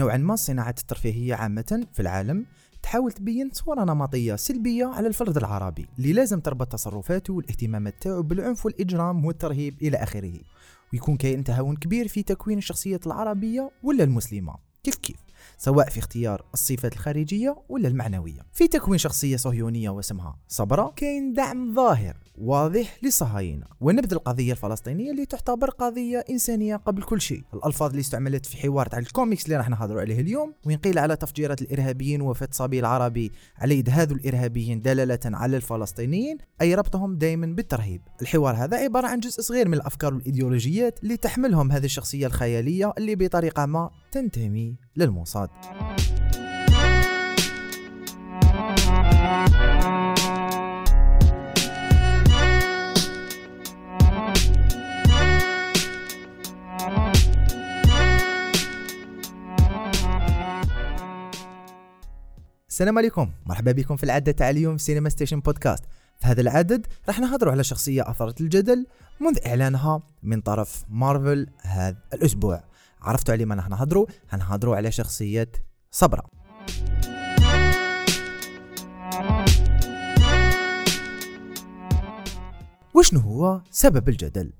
نوعا 0.00 0.16
ما 0.16 0.34
الصناعة 0.34 0.74
الترفيهية 0.78 1.34
عامة 1.34 1.86
في 1.92 2.00
العالم. 2.00 2.46
تحاول 2.82 3.12
تبين 3.12 3.50
صورة 3.52 3.84
نمطية 3.84 4.36
سلبية 4.36 4.86
على 4.86 5.08
الفرد 5.08 5.36
العربي 5.36 5.88
اللي 5.98 6.12
لازم 6.12 6.40
تربط 6.40 6.72
تصرفاته 6.72 7.34
والاهتمامات 7.34 7.94
تاعو 8.02 8.22
بالعنف 8.22 8.66
والإجرام 8.66 9.24
والترهيب 9.24 9.82
إلى 9.82 9.96
آخره. 9.96 10.32
ويكون 10.92 11.16
كاين 11.16 11.44
تهاون 11.44 11.76
كبير 11.76 12.08
في 12.08 12.22
تكوين 12.22 12.58
الشخصية 12.58 13.00
العربية 13.06 13.70
ولا 13.82 14.04
المسلمة. 14.04 14.54
كيف 14.84 14.96
كيف؟ 14.96 15.16
سواء 15.58 15.90
في 15.90 15.98
اختيار 15.98 16.44
الصفات 16.54 16.92
الخارجية 16.92 17.56
ولا 17.68 17.88
المعنوية. 17.88 18.40
في 18.52 18.68
تكوين 18.68 18.98
شخصية 18.98 19.36
صهيونية 19.36 19.90
واسمها 19.90 20.38
صبرة 20.48 20.92
كاين 20.96 21.32
دعم 21.32 21.74
ظاهر. 21.74 22.16
واضح 22.40 22.98
للصهاينة 23.02 23.66
ونبذ 23.80 24.12
القضية 24.12 24.52
الفلسطينية 24.52 25.10
اللي 25.10 25.26
تعتبر 25.26 25.70
قضية 25.70 26.24
إنسانية 26.30 26.76
قبل 26.76 27.02
كل 27.02 27.20
شيء. 27.20 27.42
الألفاظ 27.54 27.90
اللي 27.90 28.00
استعملت 28.00 28.46
في 28.46 28.56
حوار 28.56 28.86
تاع 28.86 28.98
الكوميكس 28.98 29.44
اللي 29.44 29.56
راح 29.56 29.68
نهضروا 29.68 30.00
عليه 30.00 30.20
اليوم 30.20 30.54
وين 30.66 30.78
قيل 30.78 30.98
على 30.98 31.16
تفجيرات 31.16 31.62
الإرهابيين 31.62 32.20
ووفاة 32.20 32.48
صبي 32.52 32.80
العربي 32.80 33.32
على 33.58 33.78
يد 33.78 33.90
هذو 33.90 34.16
الإرهابيين 34.16 34.82
دلالة 34.82 35.18
على 35.24 35.56
الفلسطينيين 35.56 36.38
أي 36.62 36.74
ربطهم 36.74 37.16
دائما 37.18 37.46
بالترهيب. 37.46 38.00
الحوار 38.22 38.54
هذا 38.54 38.76
عبارة 38.76 39.06
عن 39.06 39.20
جزء 39.20 39.40
صغير 39.42 39.68
من 39.68 39.74
الأفكار 39.74 40.14
والإيديولوجيات 40.14 41.02
اللي 41.02 41.16
تحملهم 41.16 41.72
هذه 41.72 41.84
الشخصية 41.84 42.26
الخيالية 42.26 42.92
اللي 42.98 43.14
بطريقة 43.14 43.66
ما 43.66 43.90
تنتمي 44.12 44.76
للموساد 44.96 45.48
السلام 62.70 62.98
عليكم. 62.98 63.30
مرحبا 63.46 63.72
بكم 63.72 63.96
في 63.96 64.04
العدد 64.04 64.34
تاع 64.34 64.50
اليوم 64.50 64.76
في 64.76 64.82
سينما 64.82 65.08
ستيشن 65.08 65.40
بودكاست. 65.40 65.84
في 66.20 66.26
هذا 66.26 66.40
العدد 66.40 66.86
راح 67.08 67.20
نهضروا 67.20 67.52
على 67.52 67.64
شخصية 67.64 68.10
أثارت 68.10 68.40
الجدل 68.40 68.86
منذ 69.20 69.38
إعلانها 69.46 70.02
من 70.22 70.40
طرف 70.40 70.84
مارفل 70.88 71.46
هذا 71.62 71.96
الأسبوع. 72.14 72.64
عرفتوا 73.02 73.34
علي 73.34 73.44
ما 73.44 73.54
راح 73.54 73.68
نهضروا؟ 73.68 74.06
هنهضروا 74.30 74.76
على 74.76 74.92
شخصية 74.92 75.52
صبرا. 75.90 76.22
وشنو 82.94 83.20
هو 83.20 83.60
سبب 83.70 84.08
الجدل؟ 84.08 84.52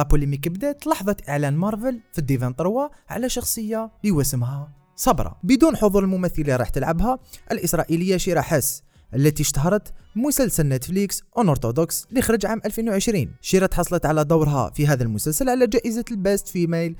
La 0.00 0.04
polémique 0.04 0.48
بدات 0.48 0.86
لحظة 0.86 1.16
إعلان 1.28 1.56
مارفل 1.56 2.00
في 2.12 2.18
D23 2.18 2.90
على 3.08 3.28
شخصية 3.28 3.90
اللي 4.00 4.10
واسمها 4.10 4.72
بدون 5.42 5.76
حضور 5.76 6.04
الممثلة 6.04 6.56
راح 6.56 6.68
تلعبها 6.68 7.18
الإسرائيلية 7.52 8.16
شيرا 8.16 8.40
حس 8.40 8.82
التي 9.14 9.42
اشتهرت 9.42 9.92
مسلسل 10.16 10.68
نتفليكس 10.68 11.22
Unorthodox 11.38 12.06
اللي 12.10 12.22
خرج 12.22 12.46
عام 12.46 12.60
2020 12.64 13.34
شيرا 13.40 13.68
حصلت 13.74 14.06
على 14.06 14.24
دورها 14.24 14.70
في 14.70 14.86
هذا 14.86 15.02
المسلسل 15.02 15.48
على 15.48 15.66
جائزة 15.66 16.04
ال 16.10 16.18
best 16.18 16.48
female 16.48 16.96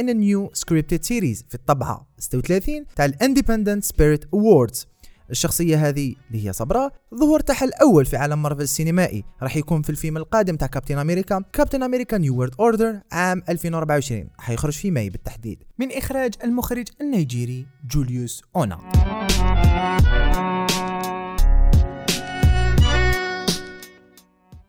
in 0.00 0.04
a 0.04 0.14
new 0.14 0.60
scripted 0.60 1.02
series 1.08 1.42
في 1.48 1.54
الطبعة. 1.54 2.06
36 2.18 2.86
تاع 2.96 3.04
ال 3.04 3.11
Independent 3.11 3.84
Spirit 3.84 4.24
Awards 4.34 4.86
الشخصية 5.30 5.88
هذه 5.88 6.14
اللي 6.30 6.46
هي 6.46 6.52
صبرا. 6.52 6.90
ظهور 7.14 7.40
تاعها 7.40 7.64
الأول 7.64 8.06
في 8.06 8.16
عالم 8.16 8.42
مارفل 8.42 8.62
السينمائي. 8.62 9.24
راح 9.42 9.56
يكون 9.56 9.82
في 9.82 9.90
الفيلم 9.90 10.16
القادم 10.16 10.56
تاع 10.56 10.66
كابتن 10.66 10.98
أمريكا. 10.98 11.42
كابتن 11.52 11.82
أمريكا 11.82 12.18
New 12.18 12.36
World 12.36 12.54
Order 12.60 13.00
عام 13.12 13.42
2024 13.48 14.28
حيخرج 14.38 14.72
في 14.72 14.90
ماي 14.90 15.10
بالتحديد. 15.10 15.62
من 15.78 15.92
إخراج 15.92 16.34
المخرج 16.44 16.88
النيجيري 17.00 17.66
جوليوس 17.90 18.42
أونا. 18.56 18.78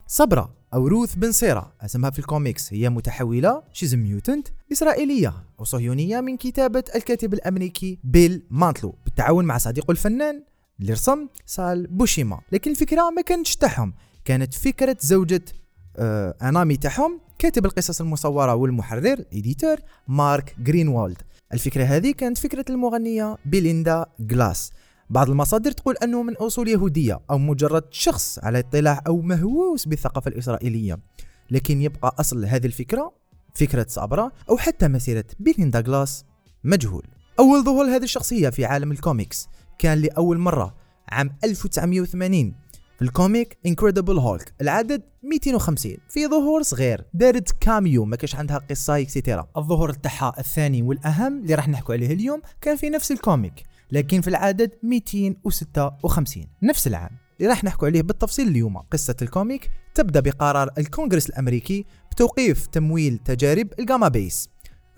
صبرا 0.07 0.59
أو 0.73 0.87
روث 0.87 1.15
بن 1.15 1.31
سيرا 1.31 1.73
اسمها 1.81 2.09
في 2.09 2.19
الكوميكس 2.19 2.73
هي 2.73 2.89
متحولة 2.89 3.63
she's 3.73 3.95
mutant 3.95 4.47
إسرائيلية 4.71 5.33
أو 5.59 5.65
صهيونية 5.65 6.21
من 6.21 6.37
كتابة 6.37 6.83
الكاتب 6.95 7.33
الأمريكي 7.33 7.99
بيل 8.03 8.45
مانتلو 8.49 8.95
بالتعاون 9.05 9.45
مع 9.45 9.57
صديقه 9.57 9.91
الفنان 9.91 10.43
اللي 10.81 10.93
رسم 10.93 11.27
سال 11.45 11.87
بوشيما. 11.87 12.39
لكن 12.51 12.71
الفكرة 12.71 13.09
ما 13.09 13.21
كانتش 13.21 13.55
تاعهم. 13.55 13.93
كانت 14.25 14.53
فكرة 14.53 14.97
زوجة 14.99 15.45
un 15.97 16.35
ami 16.41 16.77
تاعهم 16.77 17.19
كاتب 17.39 17.65
القصص 17.65 18.01
المصورة 18.01 18.55
والمحرر 18.55 19.13
ال 19.13 19.22
editor 19.22 19.77
مارك 20.07 20.55
جرينوالد 20.59 21.21
الفكرة 21.53 21.83
هذه 21.83 22.11
كانت 22.11 22.37
فكرة 22.37 22.65
المغنية 22.69 23.37
بيليندا 23.45 24.05
جلاس 24.19 24.71
بعض 25.09 25.29
المصادر 25.29 25.71
تقول 25.71 25.95
أنه 26.03 26.23
من 26.23 26.35
أصول 26.35 26.67
يهودية 26.67 27.19
أو 27.31 27.37
مجرد 27.37 27.83
شخص 27.91 28.39
على 28.39 28.59
اطلاع 28.59 29.01
أو 29.07 29.21
مهووس 29.21 29.87
بالثقافة 29.87 30.29
الإسرائيلية. 30.29 30.99
لكن 31.51 31.81
يبقى 31.81 32.15
أصل 32.19 32.45
هذه 32.45 32.65
الفكرة 32.65 33.13
فكرة 33.53 33.85
صابرة 33.89 34.31
أو 34.49 34.57
حتى 34.57 34.87
مسيرة 34.87 35.25
بيليندا 35.39 35.81
جلاس 35.81 36.25
مجهول. 36.63 37.07
أول 37.39 37.63
ظهور 37.63 37.85
هذه 37.85 38.03
الشخصية 38.03 38.49
في 38.49 38.65
عالم 38.65 38.91
الكوميكس. 38.91 39.47
كان 39.79 39.97
لأول 39.97 40.37
مرة 40.37 40.75
عام 41.09 41.29
1980 41.43 42.53
في 42.97 43.01
ال 43.05 43.14
comic 43.14 43.57
Incredible 43.65 44.17
Hulk 44.17 44.53
العدد 44.61 45.01
250 45.23 45.97
في 46.09 46.27
ظهور 46.27 46.63
صغير. 46.63 47.05
دارت 47.13 47.51
cameo. 47.59 48.05
ما 48.05 48.15
كاش 48.15 48.35
عندها 48.35 48.57
قصة 48.57 48.97
et 48.97 49.10
cetera 49.10 49.47
الظهور 49.57 49.93
تاعها 49.93 50.33
الثاني 50.39 50.81
والأهم 50.81 51.41
اللي 51.41 51.55
راح 51.55 51.69
نحكوا 51.69 51.95
عليه 51.95 52.13
اليوم 52.13 52.41
كان 52.61 52.75
في 52.77 52.89
نفس 52.89 53.11
ال 53.11 53.20
comic 53.20 53.63
لكن 53.91 54.21
في 54.21 54.27
العدد 54.27 54.71
256 54.83 56.45
نفس 56.63 56.87
العام. 56.87 57.11
اللي 57.39 57.49
راح 57.49 57.63
نحكوا 57.63 57.87
عليه 57.87 58.01
بالتفصيل 58.01 58.47
اليوم 58.47 58.77
قصة 58.77 59.15
ال 59.21 59.29
comic 59.29 59.69
تبدأ 59.93 60.19
بقرار 60.19 60.69
الكونغرس 60.77 61.29
الأمريكي 61.29 61.85
بتوقيف 62.11 62.67
تمويل 62.67 63.17
تجارب 63.25 63.67
ال 63.79 63.84
Gamma 63.84 64.07
Base. 64.07 64.49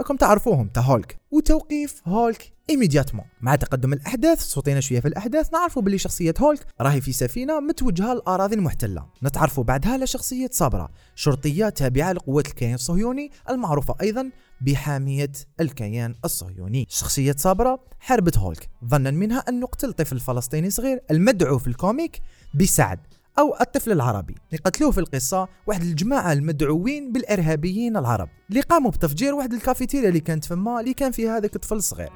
راكم 0.02 0.16
تعرفوهم. 0.16 0.68
تاع 0.68 0.84
هولك 0.84 1.18
وتوقيف 1.32 2.02
هولك 2.08 2.54
immédiatement 2.70 3.26
مع 3.42 3.56
تقدم 3.56 3.94
الأحداث 3.94 4.42
sautينا 4.42 4.80
شوية 4.80 5.00
في 5.00 5.08
الأحداث 5.08 5.54
نعرفوا 5.54 5.82
باللي 5.82 5.98
شخصية 5.98 6.34
هولك 6.40 6.66
راهي 6.82 7.02
في 7.02 7.14
سفينة 7.14 7.60
متوجهة 7.60 8.14
للأراضي 8.14 8.56
المحتلة. 8.56 9.06
نتعرفوا 9.24 9.64
بعدها 9.64 9.94
على 9.94 10.08
شخصية 10.08 10.50
صابره 10.52 10.90
شرطية 11.16 11.70
تابعة 11.70 12.12
لقوات 12.12 12.48
الكيان 12.48 12.74
الصهيوني 12.74 13.32
المعروفة 13.50 13.96
أيضا 14.02 14.30
بحامية 14.62 15.32
الكيان 15.60 16.16
الصهيوني. 16.26 16.88
شخصية 16.90 17.36
صابره 17.38 17.80
حاربت 18.00 18.38
هولك. 18.38 18.70
ظنا 18.86 19.12
منها 19.12 19.40
أن 19.40 19.60
نقتل 19.60 19.94
طفل 19.94 20.20
فلسطيني 20.20 20.70
صغير 20.70 21.00
المدعو 21.12 21.58
في 21.58 21.68
الكوميك 21.68 22.22
بسعد. 22.54 23.00
أو 23.40 23.56
الطفل 23.62 23.92
العربي. 23.92 24.36
اللي 24.50 24.62
قتلوه 24.66 24.92
في 24.92 24.98
القصة 24.98 25.48
واحد 25.68 25.82
الجماعة 25.82 26.34
المدعوين 26.34 27.12
بالإرهابيين 27.12 27.98
العرب. 27.98 28.30
اللي 28.50 28.62
قاموا 28.62 28.92
بتفجير 28.92 29.34
واحد 29.34 29.54
الكافيتيريا 29.54 30.10
اللي 30.10 30.20
كانت 30.20 30.46
فما 30.46 30.80
اللي 30.80 30.94
كان 30.94 31.12
فيها 31.12 31.38
هذاك 31.38 31.56
الطفل 31.56 31.76
الصغير. 31.76 32.12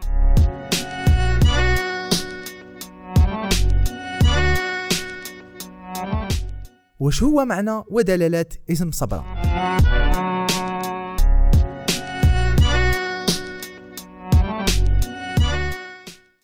وش 6.99 7.23
هو 7.23 7.45
معنى 7.45 7.83
ودلالات 7.91 8.53
اسم 8.71 8.91
صبرا؟ 8.91 9.25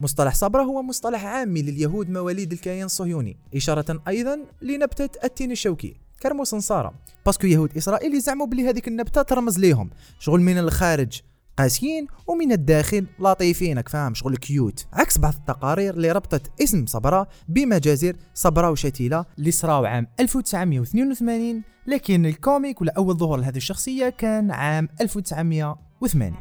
مصطلح 0.01 0.35
صبرة 0.35 0.63
هو 0.63 0.81
مصطلح 0.81 1.25
عامي 1.25 1.61
لليهود 1.61 2.09
مواليد 2.09 2.51
الكيان 2.51 2.85
الصهيوني 2.85 3.37
إشارة 3.55 4.01
أيضا 4.07 4.39
لنبتة 4.61 5.09
التين 5.23 5.51
الشوكي 5.51 5.95
كرموس 6.23 6.43
نصارى 6.43 6.93
parce 7.25 7.39
que 7.39 7.47
يهود 7.47 7.77
إسرائيل 7.77 8.15
يزعموا 8.15 8.45
بلي 8.45 8.69
هذيك 8.69 8.87
النبتة 8.87 9.21
ترمز 9.21 9.59
ليهم. 9.59 9.89
شغل 10.19 10.41
من 10.41 10.57
الخارج 10.57 11.21
قاسيين 11.57 12.07
ومن 12.27 12.51
الداخل 12.51 13.05
لطيفين 13.19 13.72
راك 13.72 13.89
فاهم؟ 13.89 14.13
شغل 14.13 14.37
cute. 14.37 14.85
عكس 14.93 15.17
بعض 15.17 15.33
التقارير 15.33 15.93
اللي 15.93 16.11
ربطت 16.11 16.61
اسم 16.63 16.85
صبرا 16.85 17.27
بمجازر 17.47 18.15
صبرا 18.33 18.69
وشتيلة 18.69 19.25
اللي 19.37 19.51
صراو 19.51 19.85
عام 19.85 20.07
1982 20.19 21.61
لكن 21.87 22.25
ال 22.25 22.35
comic 22.35 22.81
ولا 22.81 22.93
أول 22.97 23.17
ظهور 23.17 23.39
لهذه 23.39 23.57
الشخصية 23.57 24.09
كان 24.09 24.51
عام 24.51 24.89
1980 25.01 26.35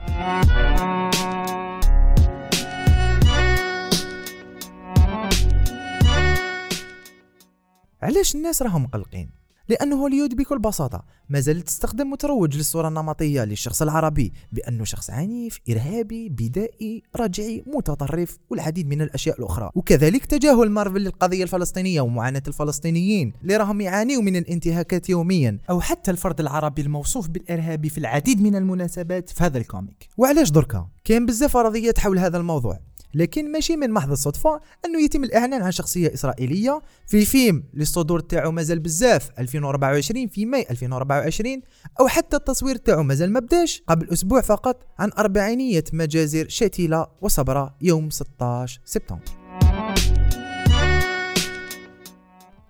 علاش 8.02 8.34
الناس 8.34 8.62
راهم 8.62 8.82
مقلقين؟ 8.82 9.30
لأن 9.68 9.92
هوليود 9.92 10.36
بكل 10.36 10.58
بساطة 10.58 11.04
ما 11.28 11.40
زالت 11.40 11.66
تستخدم 11.66 12.12
وتروج 12.12 12.56
للصورة 12.56 12.88
النمطية 12.88 13.44
للشخص 13.44 13.82
العربي 13.82 14.32
بأنه 14.52 14.84
شخص 14.84 15.10
عنيف 15.10 15.58
إرهابي 15.70 16.28
بدائي 16.28 17.02
رجعي 17.16 17.64
متطرف 17.66 18.38
والعديد 18.50 18.88
من 18.88 19.02
الأشياء 19.02 19.38
الأخرى. 19.38 19.70
وكذلك 19.74 20.26
تجاهل 20.26 20.70
مارفل 20.70 21.00
للقضية 21.00 21.42
الفلسطينية 21.42 22.00
ومعاناة 22.00 22.42
الفلسطينيين 22.48 23.32
اللي 23.42 23.56
راهم 23.56 23.80
يعانيوا 23.80 24.22
من 24.22 24.36
الانتهاكات 24.36 25.10
يوميا 25.10 25.58
أو 25.70 25.80
حتى 25.80 26.10
الفرد 26.10 26.40
العربي 26.40 26.82
الموصوف 26.82 27.28
بالإرهابي 27.28 27.88
في 27.88 27.98
العديد 27.98 28.42
من 28.42 28.56
المناسبات 28.56 29.30
في 29.30 29.44
هذا 29.44 29.58
ال 29.58 29.65
comic. 29.65 30.08
وعلاش 30.16 30.50
دركا 30.50 30.88
كاين 31.04 31.26
بزاف 31.26 31.52
فرضيات 31.52 31.98
حول 31.98 32.18
هذا 32.18 32.38
الموضوع. 32.38 32.89
لكن 33.14 33.52
ماشي 33.52 33.76
من 33.76 33.90
محض 33.90 34.10
الصدفة 34.10 34.60
أنه 34.86 35.02
يتم 35.02 35.24
الإعلان 35.24 35.62
عن 35.62 35.72
شخصية 35.72 36.14
إسرائيلية 36.14 36.80
في 37.06 37.24
فيلم 37.24 37.64
اللي 37.72 37.82
الصدور 37.82 38.20
تاعو 38.20 38.50
مازال 38.50 38.78
بزاف 38.78 39.30
2024 39.38 40.28
في 40.28 40.46
ماي 40.46 40.66
2024 40.70 41.62
أو 42.00 42.08
حتى 42.08 42.36
التصوير 42.36 42.76
تاعو 42.76 43.02
مازال 43.02 43.32
مبداش 43.32 43.82
قبل 43.88 44.10
أسبوع 44.12 44.40
فقط 44.40 44.86
عن 44.98 45.10
أربعينية 45.18 45.84
مجازر 45.92 46.48
شتيلة 46.48 47.06
وصبرة 47.20 47.76
يوم 47.82 48.10
16 48.10 48.80
سبتمبر. 48.84 49.22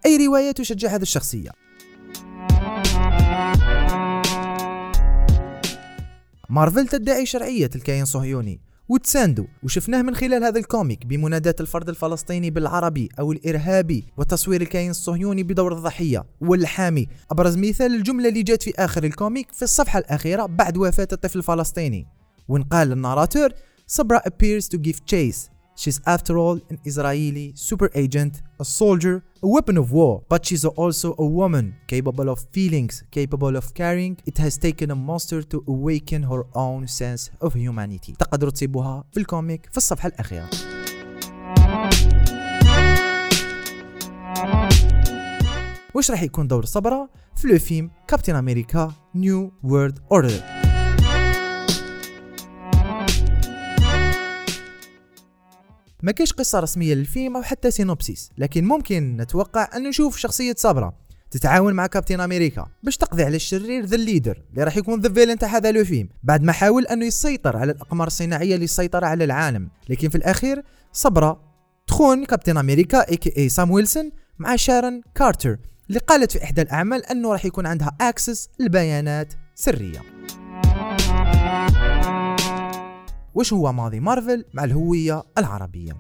أي 0.07 0.27
رواية 0.27 0.51
تشجع 0.51 0.89
هذه 0.89 1.03
الشخصية؟ 1.03 1.51
مارفل 6.49 6.89
تدعي 6.89 7.27
شرعية 7.27 7.71
الكيان 7.75 8.03
الصهيوني. 8.03 8.70
وتساندو. 8.91 9.47
وشفناه 9.63 10.03
من 10.03 10.15
خلال 10.15 10.45
هذا 10.45 10.59
ال 10.59 10.67
comic 10.67 11.07
بمناداة 11.07 11.55
الفرد 11.61 11.89
الفلسطيني 11.89 12.51
بالعربي 12.51 13.09
أو 13.19 13.33
الإرهابي 13.33 14.05
وتصوير 14.17 14.61
الكيان 14.61 14.91
الصهيوني 14.91 15.43
بدور 15.43 15.73
الضحية 15.73 16.25
والحامي. 16.41 17.09
أبرز 17.31 17.57
مثال 17.57 17.95
الجملة 17.95 18.29
اللي 18.29 18.43
جات 18.43 18.63
في 18.63 18.73
آخر 18.79 19.05
ال 19.05 19.13
comic 19.13 19.53
في 19.53 19.63
الصفحة 19.63 19.99
الأخيرة 19.99 20.47
بعد 20.47 20.77
وفاة 20.77 21.09
الطفل 21.13 21.39
الفلسطيني. 21.39 22.07
وين 22.49 22.63
قال 22.63 22.93
الناراتور 22.93 23.51
Sabra 23.99 24.19
appears 24.19 24.69
to 24.69 24.79
give 24.79 24.99
chase. 25.13 25.60
She's 25.80 26.00
after 26.06 26.38
all 26.38 26.58
an 26.70 26.80
Israeli 26.86 27.52
super 27.56 27.90
agent, 27.94 28.42
a 28.60 28.64
soldier, 28.64 29.16
a 29.44 29.48
weapon 29.56 29.78
of 29.78 29.92
war, 29.92 30.24
but 30.30 30.46
she's 30.46 30.64
also 30.64 31.16
a 31.26 31.26
woman 31.26 31.76
capable 31.88 32.30
of 32.30 32.40
feelings, 32.54 33.04
capable 33.12 33.58
of 33.58 33.74
caring. 33.74 34.18
It 34.26 34.38
has 34.38 34.58
taken 34.58 34.92
a 34.92 34.96
monster 34.96 35.42
to 35.52 35.58
awaken 35.68 36.24
her 36.24 36.46
own 36.56 36.88
sense 36.88 37.30
of 37.42 37.54
humanity. 37.56 38.14
تقدروا 38.14 38.52
تصيبوها 38.52 39.04
في 39.12 39.20
الكوميك 39.20 39.70
في 39.72 39.78
الصفحة 39.78 40.08
الأخيرة. 40.08 40.50
وش 45.96 46.12
راح 46.12 46.24
يكون 46.24 46.48
دور 46.48 46.66
صبرا 46.66 47.10
في 47.36 47.46
الفيلم 47.46 47.92
كابتن 48.08 48.36
أمريكا 48.36 48.94
نيو 49.16 49.52
وورد 49.64 50.00
أوردر 50.12 50.59
ما 56.03 56.13
كاينش 56.13 56.33
قصة 56.33 56.61
رسمية 56.61 56.95
للفيلم 56.95 57.37
أو 57.37 57.43
حتى 57.43 57.71
synopsis 57.71 58.31
لكن 58.39 58.65
ممكن 58.65 59.17
نتوقع 59.17 59.69
أن 59.77 59.83
نشوف 59.83 60.17
شخصية 60.17 60.55
صبرا 60.57 60.93
تتعاون 61.31 61.75
مع 61.75 61.87
كابتن 61.87 62.21
أمريكا 62.21 62.67
باش 62.83 62.97
تقضي 62.97 63.25
على 63.25 63.37
الشرير 63.37 63.85
The 63.85 63.97
Leader 63.97 64.43
اللي 64.51 64.65
راح 64.65 64.77
يكون 64.77 65.01
the 65.01 65.13
villain 65.13 65.39
تاع 65.39 65.49
هذا 65.49 65.71
الفيلم 65.71 66.09
بعد 66.23 66.43
ما 66.43 66.53
حاول 66.53 66.87
أنه 66.87 67.07
يسيطر 67.07 67.57
على 67.57 67.73
الأقمار 67.73 68.07
الصناعية 68.07 68.57
للسيطره 68.57 69.07
على 69.07 69.25
العالم. 69.25 69.69
لكن 69.89 70.09
في 70.09 70.15
الأخير 70.15 70.63
صبرا 70.93 71.41
تخون 71.87 72.25
كابتن 72.25 72.57
أمريكا 72.57 73.09
a.k.a 73.11 73.49
سام 73.49 73.71
ويلسون 73.71 74.11
مع 74.39 74.57
شارون 74.57 75.03
كارتر 75.15 75.59
اللي 75.89 76.01
قالت 76.01 76.33
في 76.33 76.45
إحدى 76.45 76.63
الأعمال 76.63 77.07
أنه 77.07 77.33
راح 77.33 77.45
يكون 77.45 77.67
عندها 77.67 77.97
access 78.01 78.49
لبيانات 78.59 79.35
سرية. 79.55 80.03
وش 83.35 83.53
هو 83.53 83.73
ماضي 83.73 84.01
مارفل 84.01 84.45
مع 84.55 84.65
الهوية 84.65 85.23
العربية. 85.39 85.93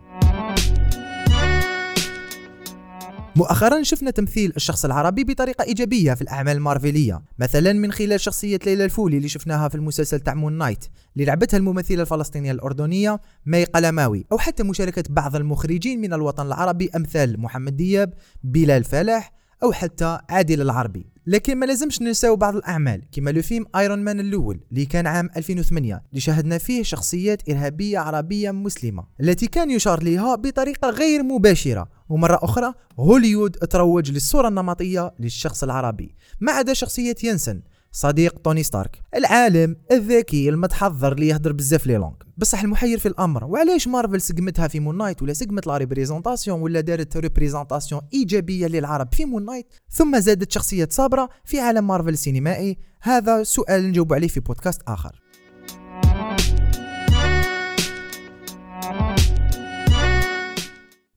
مؤخرا 3.36 3.82
شفنا 3.82 4.10
تمثيل 4.10 4.52
الشخص 4.56 4.84
العربي 4.84 5.24
بطريقة 5.24 5.64
إيجابية 5.64 6.14
في 6.14 6.22
الأعمال 6.22 6.56
المارفلية 6.56 7.22
مثلا 7.38 7.72
من 7.72 7.92
خلال 7.92 8.20
شخصية 8.20 8.58
ليلى 8.66 8.84
الفولي 8.84 9.16
اللي 9.16 9.28
شفناها 9.28 9.68
في 9.68 9.74
المسلسل 9.74 10.20
تاع 10.20 10.34
مون 10.34 10.52
نايت 10.52 10.84
اللي 11.14 11.24
لعبتها 11.24 11.58
الممثلة 11.58 12.02
الفلسطينية 12.02 12.52
الأردنية 12.52 13.20
مي 13.46 13.64
قلماوي 13.64 14.26
أو 14.32 14.38
حتى 14.38 14.62
مشاركة 14.62 15.04
بعض 15.10 15.36
المخرجين 15.36 16.00
من 16.00 16.12
الوطن 16.12 16.46
العربي 16.46 16.90
أمثال 16.96 17.40
محمد 17.40 17.76
دياب 17.76 18.14
بلال 18.44 18.84
فلاح 18.84 19.32
أو 19.62 19.72
حتى 19.72 20.18
عادل 20.28 20.60
العربي. 20.60 21.06
لكن 21.30 21.56
ما 21.56 21.66
لازمش 21.66 22.02
ننساو 22.02 22.36
بعض 22.36 22.56
الأعمال 22.56 23.02
كما 23.12 23.30
لو 23.30 23.42
فيلم 23.42 23.66
ايرون 23.76 23.98
مان 23.98 24.20
الأول 24.20 24.60
اللي 24.70 24.86
كان 24.86 25.06
عام 25.06 25.30
2008 25.36 26.02
اللي 26.10 26.20
شاهدنا 26.20 26.58
فيه 26.58 26.82
شخصيات 26.82 27.48
إرهابية 27.50 27.98
عربية 27.98 28.50
مسلمة 28.50 29.04
التي 29.20 29.46
كان 29.46 29.70
يشار 29.70 30.02
لها 30.02 30.34
بطريقة 30.34 30.90
غير 30.90 31.22
مباشرة 31.22 31.88
ومرة 32.08 32.38
أخرى 32.42 32.74
هوليوود 32.98 33.50
تروج 33.50 34.10
للصورة 34.10 34.48
النمطية 34.48 35.14
للشخص 35.18 35.62
العربي 35.62 36.14
ما 36.40 36.52
عدا 36.52 36.72
شخصية 36.72 37.14
ينسن 37.24 37.60
صديق 37.92 38.38
توني 38.38 38.62
ستارك. 38.62 39.00
العالم 39.16 39.76
الذكي 39.92 40.48
المتحضر 40.48 41.12
اللي 41.12 41.28
يهدر 41.28 41.52
بزاف 41.52 41.86
les 41.86 41.94
langues. 41.94 42.14
بصح 42.36 42.62
المحير 42.62 42.98
في 42.98 43.08
الأمر. 43.08 43.44
وعلاش 43.44 43.88
مارفل 43.88 44.20
سقمتها 44.20 44.68
في 44.68 44.80
Moon 44.80 44.98
Knight 44.98 45.22
ولا 45.22 45.32
سقمت 45.32 45.66
la 45.66 45.76
représentation 45.76 46.60
ولا 46.60 46.80
دارت 46.80 47.16
représentation 47.16 48.00
إيجابية 48.14 48.66
للعرب 48.66 49.14
في 49.14 49.24
Moon 49.24 49.44
Knight؟ 49.44 49.66
ثم 49.90 50.18
زادت 50.18 50.52
شخصية 50.52 50.88
صابرة 50.90 51.28
في 51.44 51.60
عالم 51.60 51.86
مارفل 51.86 52.08
السينمائي 52.08 52.78
هذا 53.02 53.42
سؤال 53.42 53.88
نجاوب 53.88 54.12
عليه 54.12 54.28
في 54.28 54.40
بودكاست 54.40 54.82
آخر. 54.88 55.20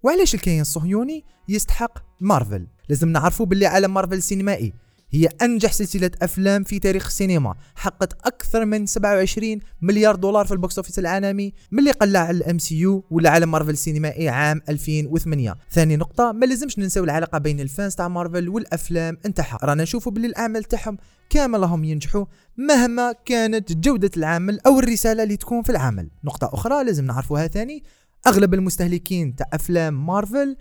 وعلاش 0.04 0.36
الكيان 0.36 0.62
الصهيوني 0.62 1.26
يستحق 1.50 2.00
مارفل؟ 2.22 2.68
لازم 2.90 3.10
نعرفوا 3.10 3.46
باللي 3.46 3.66
عالم 3.66 3.94
مارفل 3.94 4.14
السينمائي 4.14 4.74
هي 5.14 5.30
أنجح 5.42 5.74
سلسلة 5.74 6.12
أفلام 6.22 6.64
في 6.64 6.80
تاريخ 6.80 7.06
السينما. 7.06 7.56
حققت 7.76 8.14
أكثر 8.26 8.66
من 8.66 8.86
27 8.86 9.60
مليار 9.82 10.16
دولار 10.16 10.46
في 10.46 10.52
ال 10.52 10.58
box 10.58 10.78
office 10.78 11.00
العالمي 11.00 11.54
ملي 11.72 11.92
قلع 11.92 12.30
ال 12.30 12.60
MCU 12.60 13.04
ولا 13.12 13.30
عالم 13.30 13.52
مارفل 13.52 13.70
السينمائي 13.70 14.30
عام 14.30 14.62
2008 14.70 15.56
ثاني 15.72 15.98
نقطة 15.98 16.32
ما 16.32 16.46
لازمش 16.46 16.80
ننساو 16.80 17.04
العلاقة 17.04 17.38
بين 17.38 17.60
ال 17.60 17.67
fans 17.67 17.96
تاع 17.96 18.08
مارفل 18.08 18.50
والأفلام 18.50 19.18
نتاعها 19.28 19.58
رانا 19.64 19.84
نشوفوا 19.84 20.12
باللي 20.12 20.28
الأعمال 20.28 20.64
تاعهم 20.64 20.98
كامل 21.30 21.60
راهم 21.60 21.84
ينجحوا 21.84 22.26
مهما 22.58 23.14
كانت 23.26 23.74
جودة 23.74 24.12
العمل 24.18 24.60
أو 24.66 24.80
الرسالة 24.80 25.24
اللي 25.24 25.38
تكون 25.38 25.62
في 25.62 25.70
العمل. 25.70 26.10
نقطة 26.24 26.50
أخرى 26.54 26.84
لازم 26.84 27.06
نعرفوها 27.06 27.48
ثاني 27.48 27.84
أغلب 28.28 28.54
المستهلكين 28.54 29.36
تاع 29.36 29.50
أفلام 29.54 30.06
مارفل 30.06 30.56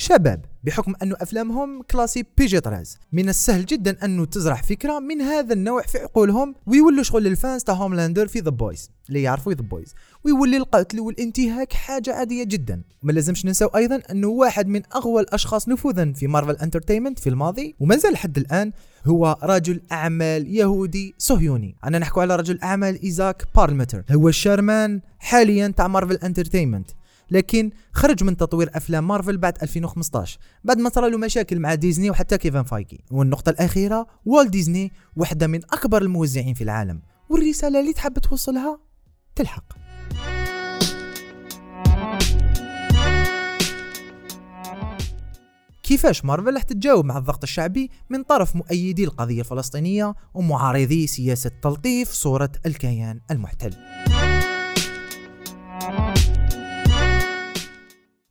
شباب 0.00 0.44
بحكم 0.64 0.94
أن 1.02 1.12
أفلامهم 1.12 1.82
classés 1.82 2.24
PG 2.38 2.60
treize 2.60 2.98
من 3.12 3.28
السهل 3.28 3.66
جدا 3.66 4.04
أنه 4.04 4.24
تزرع 4.24 4.54
فكرة 4.54 4.98
من 4.98 5.20
هذا 5.20 5.52
النوع 5.54 5.82
في 5.82 5.98
عقولهم 5.98 6.54
ويولوا 6.66 7.02
شغل 7.02 7.26
ال 7.26 7.33
fans 7.33 7.62
تاع 7.62 7.74
Homelander 7.74 8.28
في 8.28 8.38
The 8.38 8.50
Boys 8.50 8.90
اللي 9.08 9.22
يعرفوا 9.22 9.52
The 9.52 9.62
Boys 9.62 9.94
ويولي 10.24 10.56
القتل 10.56 11.00
والانتهاك 11.00 11.72
حاجة 11.72 12.14
عادية 12.14 12.44
جدا. 12.44 12.82
ما 13.02 13.12
لازمش 13.12 13.44
ننساو 13.44 13.68
أيضا 13.68 14.02
أنه 14.10 14.28
واحد 14.28 14.66
من 14.66 14.82
أقوى 14.96 15.22
الأشخاص 15.22 15.68
نفوذا 15.68 16.12
في 16.12 16.26
Marvel 16.26 16.56
Entertainment 16.56 17.18
في 17.18 17.28
الماضي 17.28 17.74
وما 17.80 17.96
زال 17.96 18.12
لحد 18.12 18.38
الآن 18.38 18.72
هو 19.06 19.38
رجل 19.42 19.80
أعمال 19.92 20.56
يهودي 20.56 21.14
صهيوني. 21.18 21.76
رانا 21.84 21.98
نحكو 21.98 22.20
على 22.20 22.36
رجل 22.36 22.58
أعمال 22.62 23.02
إيزاك 23.02 23.44
بيرلموتر 23.54 24.04
هو 24.10 24.28
ال 24.28 24.36
chairman 24.36 25.00
حاليا 25.18 25.68
تاع 25.68 25.88
Marvel 25.88 26.14
Entertainment 26.14 26.90
لكن 27.30 27.70
خرج 27.92 28.24
من 28.24 28.36
تطوير 28.36 28.70
أفلام 28.74 29.08
مارفل 29.08 29.38
بعد 29.38 29.58
2015 29.62 30.38
بعد 30.64 30.78
ما 30.78 30.90
صار 30.90 31.08
له 31.08 31.18
مشاكل 31.18 31.60
مع 31.60 31.74
ديزني 31.74 32.10
وحتى 32.10 32.38
كيفن 32.38 32.62
فايكي 32.62 33.00
والنقطة 33.10 33.50
الأخيرة 33.50 34.06
والت 34.26 34.50
ديزني 34.50 34.92
واحدة 35.16 35.46
من 35.46 35.60
أكبر 35.64 36.02
الموزعين 36.02 36.54
في 36.54 36.64
العالم. 36.64 37.02
والرسالة 37.28 37.80
اللي 37.80 37.92
تحب 37.92 38.18
توصلها 38.18 38.80
تلحق. 39.36 39.64
كيفاش 45.82 46.24
مارفل 46.24 46.54
راح 46.54 46.62
تتجاوب 46.62 47.04
مع 47.04 47.18
الضغط 47.18 47.42
الشعبي 47.42 47.90
من 48.10 48.22
طرف 48.22 48.56
مؤيدي 48.56 49.04
القضية 49.04 49.40
الفلسطينية 49.40 50.14
ومعارضي 50.34 51.06
سياسة 51.06 51.50
تلطيف 51.62 52.12
صورة 52.12 52.50
الكيان 52.66 53.20
المحتل؟ 53.30 53.74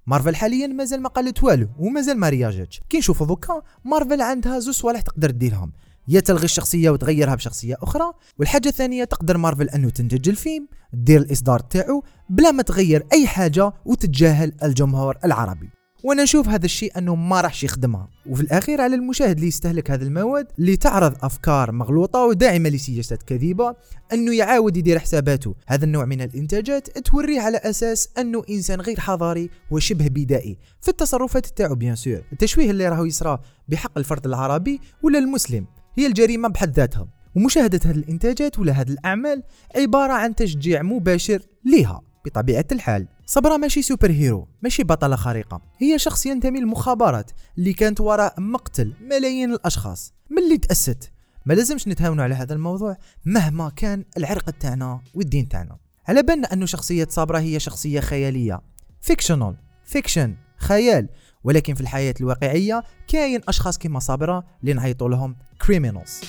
مارفل 0.08 0.36
حاليا 0.36 0.68
مازال 0.68 1.02
ما 1.02 1.10
قالت 1.10 1.44
والو 1.44 1.68
ومازال 1.80 2.18
ما 2.18 2.30
réagit 2.30 2.65
ش. 2.65 2.82
كي 2.90 2.98
نشوفوا 2.98 3.28
دوكا 3.28 3.62
مارفل 3.86 4.22
عندها 4.22 4.60
زوج 4.60 4.74
صوالح 4.74 5.02
تقدر 5.02 5.32
ديرهم. 5.32 5.72
يا 6.08 6.20
تلغي 6.20 6.46
الشخصية 6.46 6.90
وتغيرها 6.90 7.36
بشخصية 7.36 7.76
أخرى 7.82 8.12
والحاجة 8.38 8.68
الثانية 8.68 9.04
تقدر 9.04 9.38
مارفل 9.38 9.70
أنه 9.70 9.90
تنتج 9.90 10.30
الفيلم 10.30 10.68
دير 10.94 11.22
الإصدار 11.22 11.60
تاعو 11.60 12.04
بلا 12.30 12.52
ما 12.52 12.64
تغير 12.64 13.08
أي 13.14 13.28
حاجة 13.28 13.74
وتتجاهل 13.86 14.54
الجمهور 14.64 15.18
العربي. 15.26 15.77
وأنا 16.04 16.24
نشوف 16.24 16.50
هذا 16.50 16.66
الشيء 16.66 16.98
انه 16.98 17.16
ما 17.16 17.42
راحش 17.42 17.64
يخدمها 17.64 18.10
وفي 18.26 18.42
الأخير 18.42 18.82
على 18.82 18.96
المشاهد 18.96 19.36
اللي 19.36 19.48
يستهلك 19.48 19.92
هذه 19.92 20.02
المواد 20.02 20.48
اللي 20.60 20.78
تعرض 20.78 21.16
أفكار 21.22 21.72
مغلوطة 21.72 22.20
وداعمة 22.26 22.70
لسياسات 22.70 23.24
كذيبة 23.24 23.76
أنه 24.14 24.36
يعاود 24.36 24.78
يدير 24.78 25.00
حساباته. 25.00 25.56
هذا 25.68 25.86
النوع 25.86 26.06
من 26.06 26.22
الإنتاجات 26.22 27.00
توريه 27.00 27.42
على 27.42 27.58
أساس 27.58 28.10
أنه 28.18 28.44
إنسان 28.50 28.82
غير 28.82 29.00
حضاري 29.00 29.50
وشبه 29.72 30.08
بدائي. 30.08 30.58
في 30.82 30.88
التصرفات 30.88 31.46
تاعو 31.46 31.76
bien 31.76 31.96
sûr. 31.96 32.22
التشويه 32.32 32.72
اللي 32.72 32.90
راهو 32.90 33.06
يصرى 33.06 33.40
بحق 33.68 33.98
الفرد 33.98 34.26
العربي 34.26 34.82
ولا 35.04 35.20
المسلم 35.20 35.66
هي 35.98 36.08
الجريمة 36.08 36.50
بحد 36.50 36.74
ذاتها. 36.74 37.08
ومشاهدة 37.36 37.80
هذه 37.86 37.96
الإنتاجات 37.96 38.60
ولا 38.60 38.74
هذه 38.74 38.90
الأعمال 38.90 39.44
عبارة 39.76 40.14
عن 40.14 40.36
تشجيع 40.36 40.82
مباشر 40.82 41.42
لها 41.66 42.02
بطبيعة 42.28 42.66
الحال. 42.72 43.08
صبرا 43.26 43.58
ماشي 43.58 43.82
سوبر 43.82 44.12
هيرو 44.12 44.48
ماشي 44.62 44.84
بطلة 44.84 45.16
خارقة. 45.16 45.62
هي 45.78 46.00
شخص 46.00 46.26
ينتمي 46.26 46.60
للمخابرات 46.60 47.32
اللي 47.58 47.74
كانت 47.74 48.02
وراء 48.02 48.42
مقتل 48.42 48.94
ملايين 49.02 49.54
الأشخاص. 49.54 50.14
من 50.30 50.44
اللي 50.44 50.58
تأست 50.58 51.12
ما 51.46 51.54
لازمش 51.54 51.88
نتهاونوا 51.88 52.24
على 52.24 52.36
هذا 52.36 52.54
الموضوع 52.54 52.98
مهما 53.26 53.70
كان 53.70 54.06
العرق 54.18 54.50
تاعنا 54.50 55.02
والدين 55.14 55.48
تاعنا. 55.48 55.78
على 56.08 56.24
بالنا 56.24 56.54
أنه 56.54 56.66
شخصية 56.66 57.08
صبرا 57.10 57.40
هي 57.40 57.60
شخصية 57.60 58.00
خيالية. 58.00 58.62
fictional 59.02 59.58
fiction 59.86 60.36
خيال. 60.58 61.10
ولكن 61.44 61.74
في 61.74 61.82
الحياة 61.82 62.14
الواقعية 62.22 62.84
كاين 63.08 63.42
أشخاص 63.48 63.78
كما 63.78 64.00
صابرة 64.00 64.44
اللي 64.62 64.74
لهم 65.02 65.36
criminals 65.62 66.22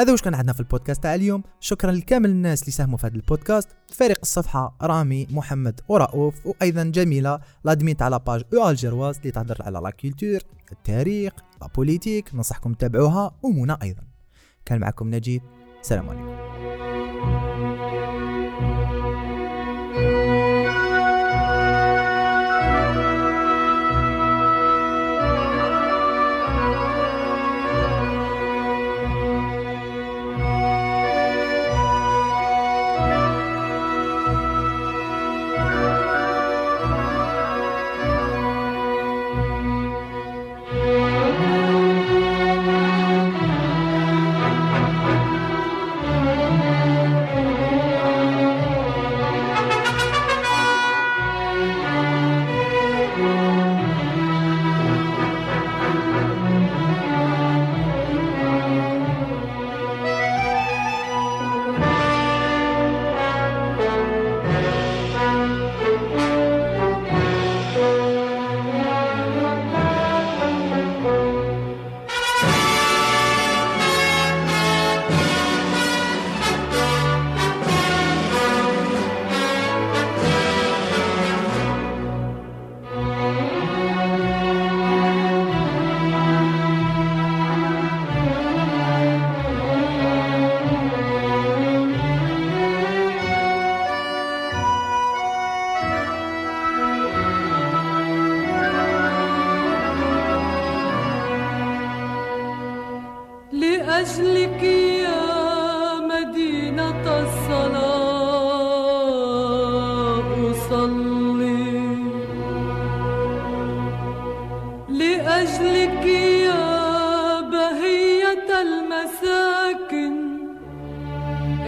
هذا 0.00 0.12
وش 0.12 0.22
كان 0.22 0.34
عندنا 0.34 0.52
في 0.52 0.60
البودكاست 0.60 1.02
تاع 1.02 1.14
اليوم. 1.14 1.42
شكرا 1.60 1.92
لكامل 1.92 2.30
الناس 2.30 2.60
اللي 2.62 2.72
ساهموا 2.72 2.98
في 2.98 3.06
هذا 3.06 3.14
البودكاست. 3.14 3.68
فريق 3.92 4.18
الصفحة 4.22 4.76
رامي 4.82 5.26
محمد 5.30 5.80
ورؤوف 5.88 6.46
وأيضا 6.46 6.84
جميلة 6.84 7.40
l'admin 7.64 7.96
تاع 7.96 8.08
la 8.08 8.19
page 8.19 8.42
أو 8.54 8.70
الجرواز 8.70 9.16
اللي 9.18 9.30
تهضر 9.30 9.62
على 9.62 9.78
la 9.78 9.90
culture 9.90 10.40
التاريخ 10.72 11.32
لا 11.60 11.68
بوليتيك 11.76 12.34
ننصحكم 12.34 12.74
تتابعوها 12.74 13.34
ومنى 13.42 13.76
أيضا. 13.82 14.02
كان 14.64 14.80
معكم 14.80 15.14
نجيب. 15.14 15.42
السلام 15.80 16.08
عليكم. 16.08 16.29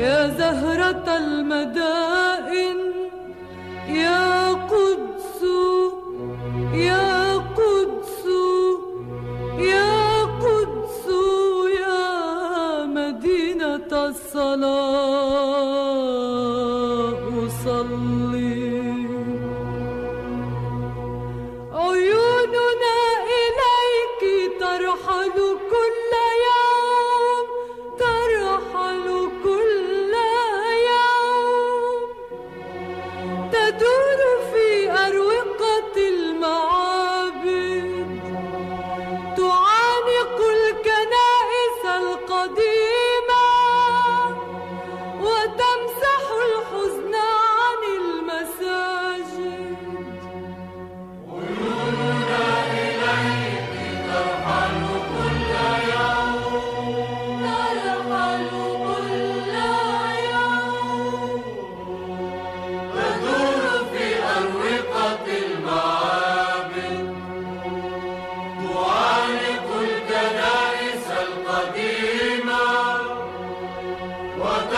يا 0.02 0.28
زهرة 0.38 1.16
المدائن 1.16 2.76
يا 3.88 4.52
قدس 4.52 5.40
يا 6.74 7.11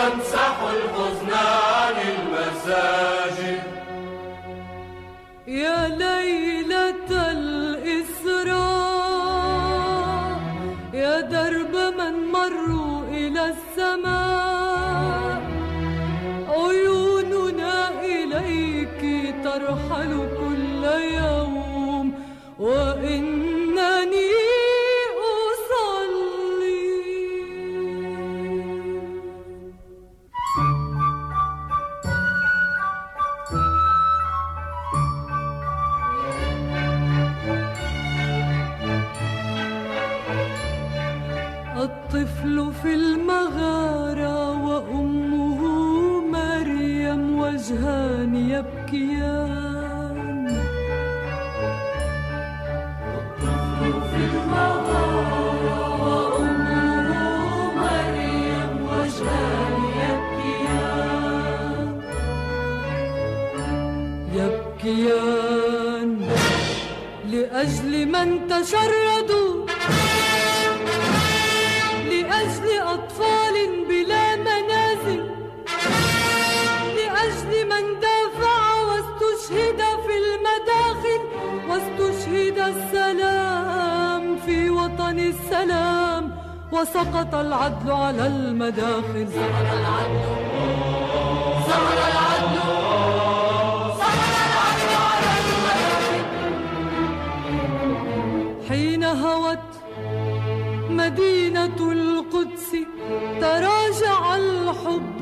الحزن 0.07 1.33
عن 1.33 1.95
يبكيان 48.54 49.33
وسقط 86.75 87.35
العدل 87.35 87.91
على 87.91 88.27
المداخل. 88.27 89.27
سقط 89.35 89.69
العدل. 89.79 90.25
سقط 91.69 91.99
العدل. 92.11 92.57
سقط 94.01 94.35
العدل 94.47 94.91
على 95.07 95.29
المداخل. 95.45 96.23
حين 98.69 99.03
هوت 99.03 99.69
مدينة 100.89 101.91
القدس 101.91 102.71
تراجع 103.41 104.35
الحب 104.35 105.21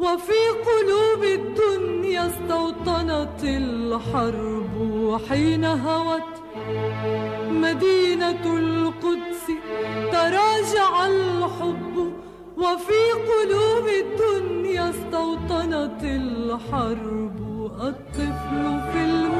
وفي 0.00 0.42
قلوب 0.68 1.22
الدنيا 1.38 2.22
استوطنت 2.26 3.40
الحرب. 3.44 4.74
حين 5.28 5.64
هوت 5.64 6.32
مدينة 7.50 8.44
القدس 8.58 9.29
تراجع 10.12 11.06
الحب 11.06 12.12
وفي 12.56 13.02
قلوب 13.30 13.86
الدنيا 13.88 14.90
استوطنت 14.90 16.02
الحرب 16.04 17.40
الطفل 17.80 18.80
في 18.92 18.98
المغارة 19.04 19.39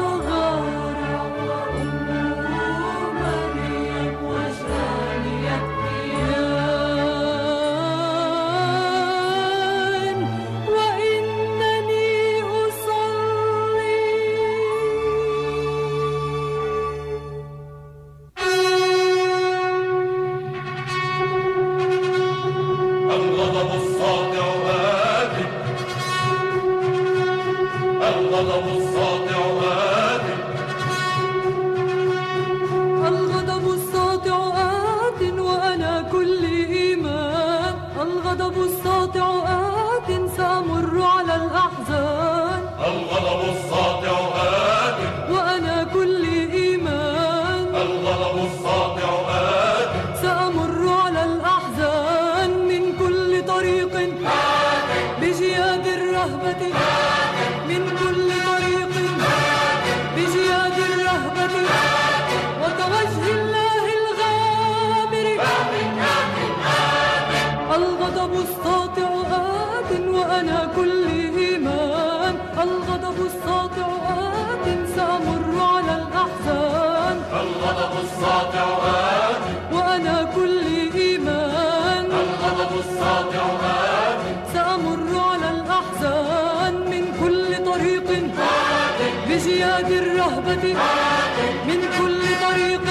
من 91.69 91.80
كل 91.99 92.23
طريق 92.47 92.86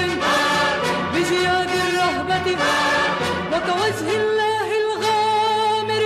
بجياد 1.14 1.70
الرهبة 1.86 2.46
وكوجه 3.52 4.08
الله 4.20 4.68
الغامر. 4.82 6.02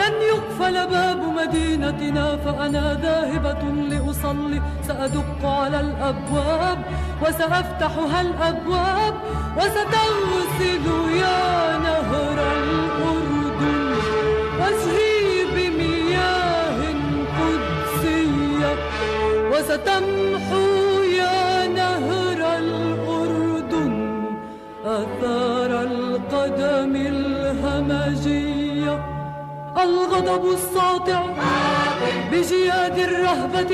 لن 0.00 0.14
يقفل 0.32 0.76
باب 0.86 1.20
مدينتنا 1.38 2.26
فأنا 2.36 2.84
ذاهبة 3.02 3.62
لأصلي. 3.90 4.60
سأدق 4.88 5.42
على 5.44 5.80
الأبواب 5.80 6.78
وسأفتحها 7.22 8.20
الأبواب 8.20 9.14
وستغسل 9.56 10.86
يا 11.22 11.78
نهر 11.78 12.38
الأردن. 12.58 13.96
وجهي 14.60 15.07
وستمحو 19.58 21.02
يا 21.02 21.66
نهر 21.66 22.40
الأردن 22.58 23.94
آثار 24.84 25.82
القدم 25.82 26.96
الهمجية 26.96 28.94
الغضب 29.82 30.44
الساطع 30.52 31.22
بجياد 32.32 32.98
الرهبة. 32.98 33.72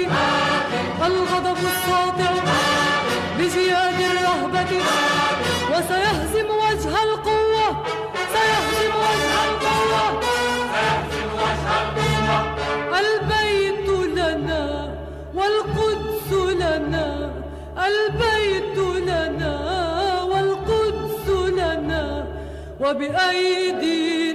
الغضب 1.07 1.59
الساطع 1.73 2.33
بجياد 3.38 4.01
الرهبة. 4.11 4.73
وسيهزم 5.70 6.49
وجه 6.64 6.92
القوة 7.03 7.13
وبأيدينا 22.94 24.34